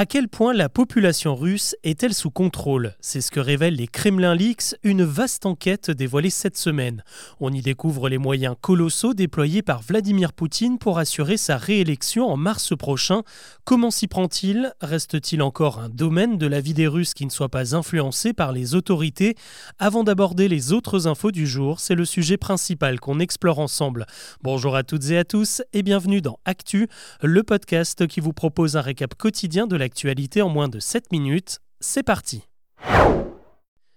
À 0.00 0.06
quel 0.06 0.28
point 0.28 0.54
la 0.54 0.70
population 0.70 1.36
russe 1.36 1.76
est-elle 1.84 2.14
sous 2.14 2.30
contrôle? 2.30 2.94
C'est 3.02 3.20
ce 3.20 3.30
que 3.30 3.38
révèlent 3.38 3.74
les 3.74 3.86
Kremlin 3.86 4.34
Leaks, 4.34 4.74
une 4.82 5.04
vaste 5.04 5.44
enquête 5.44 5.90
dévoilée 5.90 6.30
cette 6.30 6.56
semaine. 6.56 7.04
On 7.38 7.52
y 7.52 7.60
découvre 7.60 8.08
les 8.08 8.16
moyens 8.16 8.56
colossaux 8.58 9.12
déployés 9.12 9.60
par 9.60 9.82
Vladimir 9.82 10.32
Poutine 10.32 10.78
pour 10.78 10.98
assurer 10.98 11.36
sa 11.36 11.58
réélection 11.58 12.30
en 12.30 12.38
mars 12.38 12.74
prochain. 12.74 13.24
Comment 13.66 13.90
s'y 13.90 14.06
prend-il? 14.06 14.72
Reste-t-il 14.80 15.42
encore 15.42 15.78
un 15.78 15.90
domaine 15.90 16.38
de 16.38 16.46
la 16.46 16.62
vie 16.62 16.72
des 16.72 16.88
Russes 16.88 17.12
qui 17.12 17.26
ne 17.26 17.30
soit 17.30 17.50
pas 17.50 17.76
influencé 17.76 18.32
par 18.32 18.52
les 18.52 18.74
autorités? 18.74 19.34
Avant 19.78 20.02
d'aborder 20.02 20.48
les 20.48 20.72
autres 20.72 21.08
infos 21.08 21.30
du 21.30 21.46
jour, 21.46 21.78
c'est 21.78 21.94
le 21.94 22.06
sujet 22.06 22.38
principal 22.38 23.00
qu'on 23.00 23.20
explore 23.20 23.58
ensemble. 23.58 24.06
Bonjour 24.42 24.76
à 24.76 24.82
toutes 24.82 25.10
et 25.10 25.18
à 25.18 25.24
tous 25.24 25.60
et 25.74 25.82
bienvenue 25.82 26.22
dans 26.22 26.38
Actu, 26.46 26.88
le 27.20 27.42
podcast 27.42 28.06
qui 28.06 28.20
vous 28.20 28.32
propose 28.32 28.78
un 28.78 28.80
récap 28.80 29.14
quotidien 29.14 29.66
de 29.66 29.76
en 30.42 30.48
moins 30.48 30.68
de 30.68 30.78
7 30.78 31.12
minutes. 31.12 31.60
C'est 31.80 32.02
parti 32.02 32.46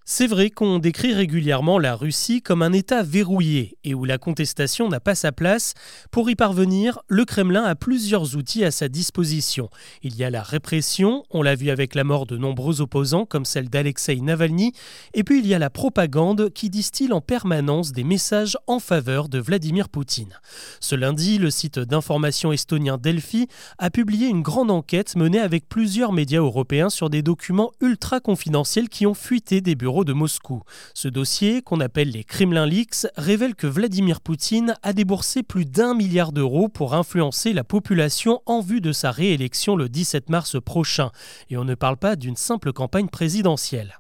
c'est 0.06 0.28
vrai 0.28 0.50
qu'on 0.50 0.80
décrit 0.80 1.14
régulièrement 1.14 1.80
la 1.80 1.96
Russie 1.96 2.42
comme 2.42 2.62
un 2.62 2.74
État 2.74 3.04
verrouillé 3.04 3.78
et 3.86 3.94
où 3.94 4.04
la 4.04 4.18
contestation 4.18 4.90
n'a 4.90 5.00
pas 5.00 5.16
sa 5.16 5.32
place. 5.32 5.76
Pour 6.12 6.30
y 6.30 6.36
parvenir, 6.36 7.00
le 7.08 7.24
Kremlin 7.24 7.64
a 7.64 7.76
plusieurs 7.76 8.36
outils 8.36 8.66
à 8.66 8.72
sa 8.72 8.90
disposition. 8.90 9.70
Il 10.02 10.18
y 10.18 10.26
a 10.26 10.30
la 10.30 10.44
répression, 10.44 11.24
on 11.30 11.42
l'a 11.42 11.56
vu 11.56 11.70
avec 11.70 11.96
la 11.96 12.04
mort 12.04 12.26
de 12.26 12.36
nombreux 12.36 12.82
opposants 12.82 13.26
comme 13.26 13.46
celle 13.46 13.70
d'Alexei 13.70 14.20
Navalny, 14.20 14.74
et 15.14 15.24
puis 15.24 15.40
il 15.40 15.48
y 15.48 15.54
a 15.54 15.60
la 15.60 15.70
propagande 15.70 16.50
qui 16.50 16.70
distille 16.70 17.14
en 17.14 17.22
permanence 17.22 17.94
des 17.94 18.04
messages 18.04 18.58
en 18.68 18.80
faveur 18.80 19.30
de 19.30 19.40
Vladimir 19.40 19.88
Poutine. 19.88 20.38
Ce 20.82 20.96
lundi, 20.96 21.38
le 21.38 21.50
site 21.50 21.80
d'information 21.80 22.52
estonien 22.52 22.98
Delphi 22.98 23.48
a 23.78 23.90
publié 23.90 24.28
une 24.28 24.42
grande 24.42 24.72
enquête 24.72 25.16
menée 25.16 25.40
avec 25.40 25.70
plusieurs 25.70 26.12
médias 26.12 26.42
européens 26.42 26.90
sur 26.90 27.10
des 27.10 27.22
documents 27.22 27.72
ultra 27.80 28.20
confidentiels 28.20 28.90
qui 28.90 29.06
ont 29.06 29.14
fuité 29.14 29.62
des 29.62 29.76
bureaux 29.76 29.93
de 30.04 30.14
Moscou. 30.14 30.64
Ce 30.96 31.08
dossier, 31.08 31.62
qu'on 31.62 31.80
appelle 31.80 32.10
les 32.10 32.24
Kremlin 32.24 32.66
Leaks, 32.66 33.06
révèle 33.16 33.54
que 33.54 33.68
Vladimir 33.68 34.20
Poutine 34.20 34.74
a 34.82 34.94
déboursé 34.94 35.44
plus 35.44 35.66
d'un 35.66 35.94
milliard 35.94 36.32
d'euros 36.32 36.70
pour 36.70 36.96
influencer 36.96 37.54
la 37.54 37.64
population 37.64 38.42
en 38.48 38.62
vue 38.62 38.82
de 38.82 38.92
sa 38.92 39.12
réélection 39.12 39.76
le 39.76 39.90
17 39.90 40.30
mars 40.30 40.60
prochain. 40.60 41.12
Et 41.52 41.58
on 41.58 41.66
ne 41.66 41.76
parle 41.76 41.98
pas 41.98 42.16
d'une 42.16 42.36
simple 42.36 42.74
campagne 42.74 43.10
présidentielle. 43.10 44.00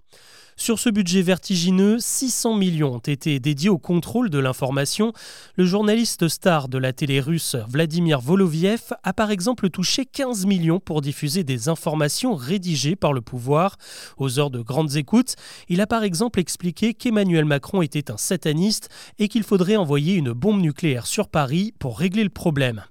Sur 0.55 0.77
ce 0.77 0.89
budget 0.89 1.23
vertigineux, 1.23 1.97
600 1.99 2.55
millions 2.55 2.95
ont 2.95 2.99
été 2.99 3.39
dédiés 3.39 3.69
au 3.69 3.79
contrôle 3.79 4.29
de 4.29 4.37
l'information. 4.37 5.11
Le 5.55 5.65
journaliste 5.65 6.27
star 6.27 6.69
de 6.69 6.77
la 6.77 6.93
télé 6.93 7.19
russe 7.19 7.55
Vladimir 7.67 8.21
Voloviev 8.21 8.93
a 9.03 9.13
par 9.13 9.31
exemple 9.31 9.69
touché 9.69 10.05
15 10.05 10.45
millions 10.45 10.79
pour 10.79 11.01
diffuser 11.01 11.43
des 11.43 11.69
informations 11.69 12.35
rédigées 12.35 12.95
par 12.95 13.13
le 13.13 13.21
pouvoir. 13.21 13.77
Aux 14.17 14.39
heures 14.39 14.51
de 14.51 14.61
grandes 14.61 14.95
écoutes, 14.95 15.35
il 15.69 15.81
a 15.81 15.87
par 15.87 16.03
exemple 16.03 16.39
expliqué 16.39 16.93
qu'Emmanuel 16.93 17.45
Macron 17.45 17.81
était 17.81 18.11
un 18.11 18.17
sataniste 18.17 18.89
et 19.17 19.29
qu'il 19.29 19.43
faudrait 19.43 19.75
envoyer 19.75 20.13
une 20.13 20.33
bombe 20.33 20.61
nucléaire 20.61 21.07
sur 21.07 21.29
Paris 21.29 21.73
pour 21.79 21.97
régler 21.97 22.23
le 22.23 22.29
problème. 22.29 22.83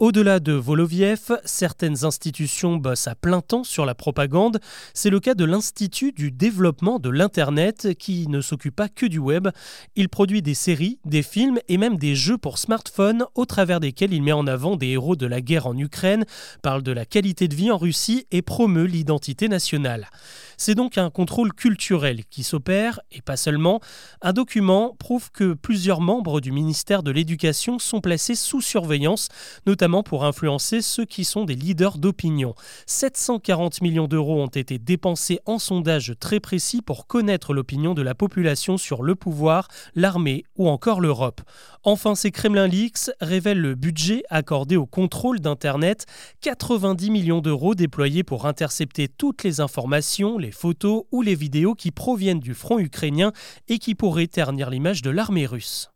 Au-delà 0.00 0.40
de 0.40 0.52
Voloviev, 0.52 1.38
certaines 1.44 2.04
institutions 2.04 2.76
bossent 2.76 3.06
à 3.06 3.14
plein 3.14 3.40
temps 3.40 3.62
sur 3.62 3.86
la 3.86 3.94
propagande. 3.94 4.58
C'est 4.92 5.08
le 5.08 5.20
cas 5.20 5.34
de 5.34 5.44
l'Institut 5.44 6.10
du 6.10 6.32
développement 6.32 6.98
de 7.04 7.10
l'Internet 7.10 7.94
qui 7.98 8.26
ne 8.28 8.40
s'occupe 8.40 8.74
pas 8.74 8.88
que 8.88 9.04
du 9.04 9.18
web. 9.18 9.48
Il 9.94 10.08
produit 10.08 10.40
des 10.40 10.54
séries, 10.54 10.98
des 11.04 11.22
films 11.22 11.58
et 11.68 11.76
même 11.76 11.98
des 11.98 12.16
jeux 12.16 12.38
pour 12.38 12.56
smartphone 12.56 13.26
au 13.34 13.44
travers 13.44 13.78
desquels 13.78 14.14
il 14.14 14.22
met 14.22 14.32
en 14.32 14.46
avant 14.46 14.76
des 14.76 14.88
héros 14.88 15.14
de 15.14 15.26
la 15.26 15.42
guerre 15.42 15.66
en 15.66 15.76
Ukraine, 15.76 16.24
parle 16.62 16.82
de 16.82 16.92
la 16.92 17.04
qualité 17.04 17.46
de 17.46 17.54
vie 17.54 17.70
en 17.70 17.76
Russie 17.76 18.26
et 18.30 18.40
promeut 18.40 18.86
l'identité 18.86 19.48
nationale. 19.48 20.08
C'est 20.56 20.74
donc 20.74 20.98
un 20.98 21.10
contrôle 21.10 21.52
culturel 21.52 22.24
qui 22.30 22.42
s'opère, 22.42 23.00
et 23.12 23.20
pas 23.20 23.36
seulement. 23.36 23.80
Un 24.22 24.32
document 24.32 24.96
prouve 24.98 25.30
que 25.30 25.52
plusieurs 25.52 26.00
membres 26.00 26.40
du 26.40 26.52
ministère 26.52 27.02
de 27.02 27.10
l'Éducation 27.10 27.78
sont 27.78 28.00
placés 28.00 28.34
sous 28.34 28.60
surveillance, 28.60 29.28
notamment 29.66 30.02
pour 30.02 30.24
influencer 30.24 30.80
ceux 30.80 31.04
qui 31.04 31.24
sont 31.24 31.44
des 31.44 31.54
leaders 31.54 31.98
d'opinion. 31.98 32.54
740 32.86 33.82
millions 33.82 34.08
d'euros 34.08 34.42
ont 34.42 34.46
été 34.46 34.78
dépensés 34.78 35.40
en 35.44 35.58
sondage 35.58 36.14
très 36.18 36.40
précis 36.40 36.80
pour 36.82 36.93
connaître 37.02 37.52
l'opinion 37.52 37.94
de 37.94 38.02
la 38.02 38.14
population 38.14 38.78
sur 38.78 39.02
le 39.02 39.14
pouvoir, 39.14 39.68
l'armée 39.94 40.44
ou 40.56 40.68
encore 40.68 41.00
l'Europe. 41.00 41.40
Enfin, 41.82 42.14
ces 42.14 42.30
Kremlin 42.30 42.68
Leaks 42.68 43.10
révèlent 43.20 43.60
le 43.60 43.74
budget 43.74 44.22
accordé 44.30 44.76
au 44.76 44.86
contrôle 44.86 45.40
d'Internet, 45.40 46.06
90 46.40 47.10
millions 47.10 47.40
d'euros 47.40 47.74
déployés 47.74 48.22
pour 48.22 48.46
intercepter 48.46 49.08
toutes 49.08 49.42
les 49.42 49.60
informations, 49.60 50.38
les 50.38 50.52
photos 50.52 51.04
ou 51.10 51.22
les 51.22 51.34
vidéos 51.34 51.74
qui 51.74 51.90
proviennent 51.90 52.40
du 52.40 52.54
front 52.54 52.78
ukrainien 52.78 53.32
et 53.68 53.78
qui 53.78 53.94
pourraient 53.94 54.28
ternir 54.28 54.70
l'image 54.70 55.02
de 55.02 55.10
l'armée 55.10 55.46
russe. 55.46 55.90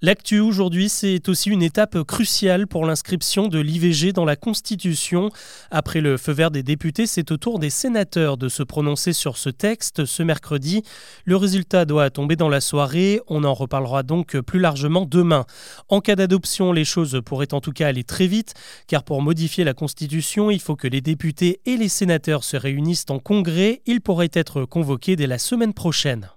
L'actu 0.00 0.38
aujourd'hui, 0.38 0.88
c'est 0.88 1.28
aussi 1.28 1.50
une 1.50 1.60
étape 1.60 2.04
cruciale 2.04 2.68
pour 2.68 2.86
l'inscription 2.86 3.48
de 3.48 3.58
l'IVG 3.58 4.12
dans 4.12 4.24
la 4.24 4.36
Constitution. 4.36 5.30
Après 5.72 6.00
le 6.00 6.16
feu 6.16 6.30
vert 6.30 6.52
des 6.52 6.62
députés, 6.62 7.08
c'est 7.08 7.32
au 7.32 7.36
tour 7.36 7.58
des 7.58 7.68
sénateurs 7.68 8.36
de 8.36 8.48
se 8.48 8.62
prononcer 8.62 9.12
sur 9.12 9.36
ce 9.36 9.50
texte 9.50 10.04
ce 10.04 10.22
mercredi. 10.22 10.84
Le 11.24 11.34
résultat 11.34 11.84
doit 11.84 12.10
tomber 12.10 12.36
dans 12.36 12.48
la 12.48 12.60
soirée, 12.60 13.20
on 13.26 13.42
en 13.42 13.54
reparlera 13.54 14.04
donc 14.04 14.38
plus 14.38 14.60
largement 14.60 15.04
demain. 15.04 15.46
En 15.88 16.00
cas 16.00 16.14
d'adoption, 16.14 16.72
les 16.72 16.84
choses 16.84 17.20
pourraient 17.26 17.52
en 17.52 17.60
tout 17.60 17.72
cas 17.72 17.88
aller 17.88 18.04
très 18.04 18.28
vite, 18.28 18.54
car 18.86 19.02
pour 19.02 19.20
modifier 19.20 19.64
la 19.64 19.74
Constitution, 19.74 20.52
il 20.52 20.60
faut 20.60 20.76
que 20.76 20.86
les 20.86 21.00
députés 21.00 21.60
et 21.66 21.76
les 21.76 21.88
sénateurs 21.88 22.44
se 22.44 22.56
réunissent 22.56 23.06
en 23.08 23.18
congrès. 23.18 23.82
Ils 23.84 24.00
pourraient 24.00 24.30
être 24.32 24.64
convoqués 24.64 25.16
dès 25.16 25.26
la 25.26 25.38
semaine 25.38 25.74
prochaine. 25.74 26.28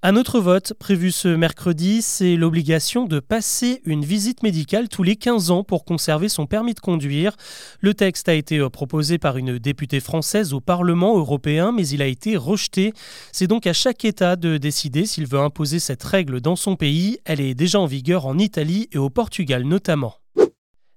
Un 0.00 0.14
autre 0.14 0.38
vote 0.38 0.74
prévu 0.74 1.10
ce 1.10 1.26
mercredi, 1.26 2.02
c'est 2.02 2.36
l'obligation 2.36 3.06
de 3.06 3.18
passer 3.18 3.82
une 3.84 4.04
visite 4.04 4.44
médicale 4.44 4.88
tous 4.88 5.02
les 5.02 5.16
15 5.16 5.50
ans 5.50 5.64
pour 5.64 5.84
conserver 5.84 6.28
son 6.28 6.46
permis 6.46 6.74
de 6.74 6.78
conduire. 6.78 7.36
Le 7.80 7.94
texte 7.94 8.28
a 8.28 8.34
été 8.34 8.58
euh, 8.58 8.70
proposé 8.70 9.18
par 9.18 9.38
une 9.38 9.58
députée 9.58 9.98
française 9.98 10.52
au 10.52 10.60
Parlement 10.60 11.18
européen, 11.18 11.72
mais 11.72 11.88
il 11.88 12.00
a 12.00 12.06
été 12.06 12.36
rejeté. 12.36 12.92
C'est 13.32 13.48
donc 13.48 13.66
à 13.66 13.72
chaque 13.72 14.04
État 14.04 14.36
de 14.36 14.56
décider 14.56 15.04
s'il 15.04 15.26
veut 15.26 15.40
imposer 15.40 15.80
cette 15.80 16.04
règle 16.04 16.40
dans 16.40 16.54
son 16.54 16.76
pays. 16.76 17.18
Elle 17.24 17.40
est 17.40 17.54
déjà 17.54 17.80
en 17.80 17.86
vigueur 17.86 18.26
en 18.26 18.38
Italie 18.38 18.88
et 18.92 18.98
au 18.98 19.10
Portugal 19.10 19.64
notamment. 19.64 20.14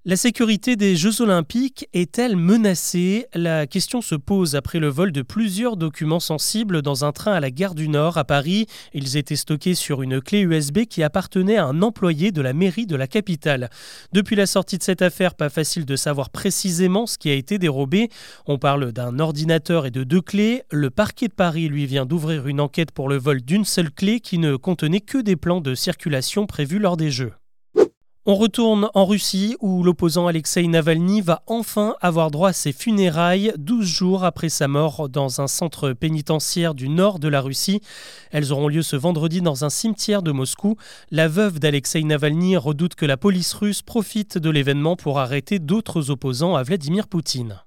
La 0.03 0.15
sécurité 0.15 0.77
des 0.77 0.95
Jeux 0.95 1.21
olympiques 1.21 1.87
est-elle 1.93 2.35
menacée? 2.35 3.27
La 3.35 3.67
question 3.67 4.01
se 4.01 4.15
pose 4.15 4.55
après 4.55 4.79
le 4.79 4.87
vol 4.87 5.11
de 5.11 5.21
plusieurs 5.21 5.77
documents 5.77 6.19
sensibles 6.19 6.81
dans 6.81 7.05
un 7.05 7.11
train 7.11 7.33
à 7.33 7.39
la 7.39 7.51
gare 7.51 7.75
du 7.75 7.87
Nord 7.87 8.17
à 8.17 8.23
Paris. 8.23 8.65
Ils 8.95 9.15
étaient 9.15 9.35
stockés 9.35 9.75
sur 9.75 10.01
une 10.01 10.19
clé 10.19 10.39
USB 10.39 10.85
qui 10.85 11.03
appartenait 11.03 11.57
à 11.57 11.65
un 11.65 11.83
employé 11.83 12.31
de 12.31 12.41
la 12.41 12.53
mairie 12.53 12.87
de 12.87 12.95
la 12.95 13.05
capitale. 13.05 13.69
Depuis 14.11 14.35
la 14.35 14.47
sortie 14.47 14.79
de 14.79 14.83
cette 14.83 15.03
affaire, 15.03 15.35
pas 15.35 15.49
facile 15.49 15.85
de 15.85 15.95
savoir 15.95 16.31
précisément 16.31 17.05
ce 17.05 17.19
qui 17.19 17.29
a 17.29 17.35
été 17.35 17.59
dérobé. 17.59 18.09
On 18.47 18.57
parle 18.57 18.93
d'un 18.93 19.19
ordinateur 19.19 19.85
et 19.85 19.91
de 19.91 20.03
deux 20.03 20.21
clés. 20.21 20.63
Le 20.71 20.89
parquet 20.89 21.27
de 21.27 21.33
Paris 21.33 21.67
lui 21.67 21.85
vient 21.85 22.07
d'ouvrir 22.07 22.47
une 22.47 22.59
enquête 22.59 22.89
pour 22.89 23.07
le 23.07 23.19
vol 23.19 23.43
d'une 23.43 23.65
seule 23.65 23.91
clé 23.91 24.19
qui 24.19 24.39
ne 24.39 24.55
contenait 24.55 25.01
que 25.01 25.19
des 25.19 25.35
plans 25.35 25.61
de 25.61 25.75
circulation 25.75 26.47
prévus 26.47 26.79
lors 26.79 26.97
des 26.97 27.11
Jeux. 27.11 27.33
On 28.27 28.35
retourne 28.35 28.87
en 28.93 29.05
Russie 29.07 29.55
où 29.61 29.81
l'opposant 29.81 30.27
Alexei 30.27 30.67
Navalny 30.67 31.21
va 31.21 31.41
enfin 31.47 31.95
avoir 32.01 32.29
droit 32.29 32.49
à 32.49 32.53
ses 32.53 32.71
funérailles 32.71 33.51
12 33.57 33.83
jours 33.83 34.23
après 34.23 34.49
sa 34.49 34.67
mort 34.67 35.09
dans 35.09 35.41
un 35.41 35.47
centre 35.47 35.93
pénitentiaire 35.93 36.75
du 36.75 36.87
nord 36.87 37.17
de 37.17 37.27
la 37.27 37.41
Russie. 37.41 37.81
Elles 38.29 38.51
auront 38.51 38.67
lieu 38.67 38.83
ce 38.83 38.95
vendredi 38.95 39.41
dans 39.41 39.65
un 39.65 39.71
cimetière 39.71 40.21
de 40.21 40.31
Moscou. 40.31 40.75
La 41.09 41.27
veuve 41.27 41.59
d'Alexei 41.59 42.03
Navalny 42.03 42.57
redoute 42.57 42.93
que 42.93 43.07
la 43.07 43.17
police 43.17 43.53
russe 43.55 43.81
profite 43.81 44.37
de 44.37 44.51
l'événement 44.51 44.95
pour 44.95 45.17
arrêter 45.17 45.57
d'autres 45.57 46.11
opposants 46.11 46.55
à 46.55 46.61
Vladimir 46.61 47.07
Poutine. 47.07 47.59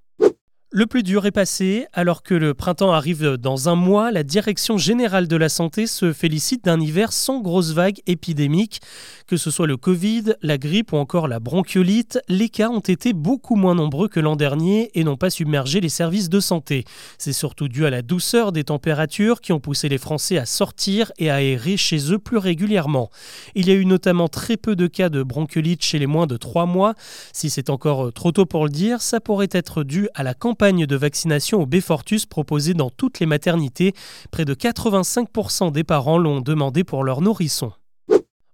Le 0.76 0.86
plus 0.86 1.04
dur 1.04 1.24
est 1.24 1.30
passé, 1.30 1.86
alors 1.92 2.24
que 2.24 2.34
le 2.34 2.52
printemps 2.52 2.90
arrive 2.90 3.36
dans 3.36 3.68
un 3.68 3.76
mois, 3.76 4.10
la 4.10 4.24
Direction 4.24 4.76
générale 4.76 5.28
de 5.28 5.36
la 5.36 5.48
santé 5.48 5.86
se 5.86 6.12
félicite 6.12 6.64
d'un 6.64 6.80
hiver 6.80 7.12
sans 7.12 7.38
grosse 7.40 7.70
vague 7.70 8.00
épidémique. 8.08 8.80
Que 9.28 9.36
ce 9.36 9.52
soit 9.52 9.68
le 9.68 9.76
Covid, 9.76 10.34
la 10.42 10.58
grippe 10.58 10.92
ou 10.92 10.96
encore 10.96 11.28
la 11.28 11.38
bronchiolite, 11.38 12.18
les 12.28 12.48
cas 12.48 12.70
ont 12.70 12.80
été 12.80 13.12
beaucoup 13.12 13.54
moins 13.54 13.76
nombreux 13.76 14.08
que 14.08 14.18
l'an 14.18 14.34
dernier 14.34 14.90
et 14.94 15.04
n'ont 15.04 15.16
pas 15.16 15.30
submergé 15.30 15.80
les 15.80 15.88
services 15.88 16.28
de 16.28 16.40
santé. 16.40 16.82
C'est 17.18 17.32
surtout 17.32 17.68
dû 17.68 17.86
à 17.86 17.90
la 17.90 18.02
douceur 18.02 18.50
des 18.50 18.64
températures 18.64 19.40
qui 19.40 19.52
ont 19.52 19.60
poussé 19.60 19.88
les 19.88 19.98
Français 19.98 20.38
à 20.38 20.44
sortir 20.44 21.12
et 21.18 21.30
à 21.30 21.36
aérer 21.36 21.76
chez 21.76 22.12
eux 22.12 22.18
plus 22.18 22.38
régulièrement. 22.38 23.10
Il 23.54 23.68
y 23.68 23.70
a 23.70 23.74
eu 23.74 23.86
notamment 23.86 24.26
très 24.26 24.56
peu 24.56 24.74
de 24.74 24.88
cas 24.88 25.08
de 25.08 25.22
bronchiolite 25.22 25.84
chez 25.84 26.00
les 26.00 26.08
moins 26.08 26.26
de 26.26 26.36
3 26.36 26.66
mois. 26.66 26.94
Si 27.32 27.48
c'est 27.48 27.70
encore 27.70 28.12
trop 28.12 28.32
tôt 28.32 28.44
pour 28.44 28.64
le 28.64 28.70
dire, 28.70 29.02
ça 29.02 29.20
pourrait 29.20 29.46
être 29.52 29.84
dû 29.84 30.08
à 30.14 30.24
la 30.24 30.34
campagne 30.34 30.63
de 30.72 30.96
vaccination 30.96 31.60
au 31.60 31.66
Befortus 31.66 32.24
proposée 32.24 32.72
dans 32.72 32.88
toutes 32.88 33.20
les 33.20 33.26
maternités. 33.26 33.92
Près 34.30 34.46
de 34.46 34.54
85% 34.54 35.70
des 35.72 35.84
parents 35.84 36.16
l'ont 36.16 36.40
demandé 36.40 36.84
pour 36.84 37.04
leurs 37.04 37.20
nourrissons. 37.20 37.72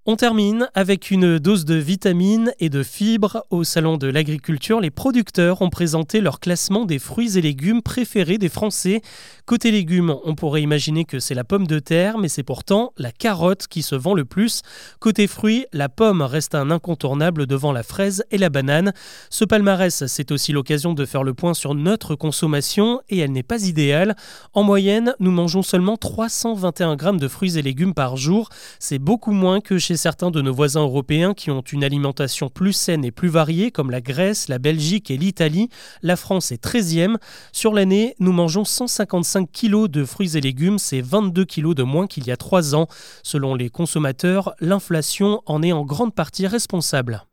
On 0.06 0.16
termine 0.16 0.70
avec 0.72 1.10
une 1.10 1.38
dose 1.38 1.66
de 1.66 1.74
vitamines 1.74 2.54
et 2.58 2.70
de 2.70 2.82
fibres. 2.82 3.44
Au 3.50 3.64
Salon 3.64 3.98
de 3.98 4.06
l'Agriculture, 4.06 4.80
les 4.80 4.90
producteurs 4.90 5.60
ont 5.60 5.68
présenté 5.68 6.22
leur 6.22 6.40
classement 6.40 6.86
des 6.86 6.98
fruits 6.98 7.36
et 7.36 7.42
légumes 7.42 7.82
préférés 7.82 8.38
des 8.38 8.48
Français. 8.48 9.02
Côté 9.44 9.70
légumes, 9.70 10.16
on 10.24 10.34
pourrait 10.34 10.62
imaginer 10.62 11.04
que 11.04 11.18
c'est 11.18 11.34
la 11.34 11.44
pomme 11.44 11.66
de 11.66 11.78
terre, 11.80 12.16
mais 12.16 12.28
c'est 12.28 12.42
pourtant 12.42 12.94
la 12.96 13.12
carotte 13.12 13.66
qui 13.66 13.82
se 13.82 13.94
vend 13.94 14.14
le 14.14 14.24
plus. 14.24 14.62
Côté 15.00 15.26
fruits, 15.26 15.66
la 15.74 15.90
pomme 15.90 16.22
reste 16.22 16.54
un 16.54 16.70
incontournable 16.70 17.46
devant 17.46 17.72
la 17.72 17.82
fraise 17.82 18.24
et 18.30 18.38
la 18.38 18.48
banane. 18.48 18.94
Ce 19.28 19.44
palmarès, 19.44 20.06
c'est 20.06 20.32
aussi 20.32 20.52
l'occasion 20.52 20.94
de 20.94 21.04
faire 21.04 21.24
le 21.24 21.34
point 21.34 21.52
sur 21.52 21.74
notre 21.74 22.14
consommation 22.14 23.02
et 23.10 23.18
elle 23.18 23.32
n'est 23.32 23.42
pas 23.42 23.64
idéale. 23.64 24.16
En 24.54 24.62
moyenne, 24.62 25.14
nous 25.20 25.30
mangeons 25.30 25.62
seulement 25.62 25.98
321 25.98 26.96
grammes 26.96 27.20
de 27.20 27.28
fruits 27.28 27.58
et 27.58 27.62
légumes 27.62 27.92
par 27.92 28.16
jour. 28.16 28.48
C'est 28.78 28.98
beaucoup 28.98 29.32
moins 29.32 29.60
que 29.60 29.76
chez 29.76 29.89
chez 29.90 29.96
certains 29.96 30.30
de 30.30 30.40
nos 30.40 30.54
voisins 30.54 30.82
européens 30.82 31.34
qui 31.34 31.50
ont 31.50 31.62
une 31.62 31.82
alimentation 31.82 32.48
plus 32.48 32.72
saine 32.72 33.04
et 33.04 33.10
plus 33.10 33.26
variée, 33.28 33.72
comme 33.72 33.90
la 33.90 34.00
Grèce, 34.00 34.46
la 34.46 34.60
Belgique 34.60 35.10
et 35.10 35.16
l'Italie, 35.16 35.68
la 36.04 36.14
France 36.14 36.52
est 36.52 36.64
13e. 36.64 37.16
Sur 37.50 37.74
l'année, 37.74 38.14
nous 38.20 38.30
mangeons 38.30 38.64
155 38.64 39.50
kg 39.50 39.88
de 39.88 40.04
fruits 40.04 40.36
et 40.36 40.40
légumes, 40.40 40.78
c'est 40.78 41.00
22 41.00 41.44
kg 41.44 41.74
de 41.74 41.82
moins 41.82 42.06
qu'il 42.06 42.24
y 42.24 42.30
a 42.30 42.36
3 42.36 42.76
ans. 42.76 42.86
Selon 43.24 43.56
les 43.56 43.68
consommateurs, 43.68 44.54
l'inflation 44.60 45.42
en 45.46 45.60
est 45.60 45.72
en 45.72 45.84
grande 45.84 46.14
partie 46.14 46.46
responsable. 46.46 47.24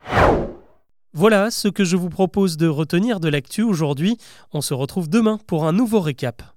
Voilà 1.14 1.52
ce 1.52 1.68
que 1.68 1.84
je 1.84 1.96
vous 1.96 2.10
propose 2.10 2.58
de 2.58 2.68
retenir 2.68 3.20
de 3.20 3.30
l'actu 3.30 3.62
aujourd'hui. 3.62 4.18
On 4.52 4.62
se 4.62 4.74
retrouve 4.74 5.10
demain 5.10 5.38
pour 5.46 5.68
un 5.68 5.74
nouveau 5.74 6.00
récap. 6.00 6.57